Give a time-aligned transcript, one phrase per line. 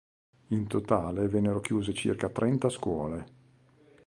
[0.47, 3.25] In totale vennero chiuse circa trenta scuole.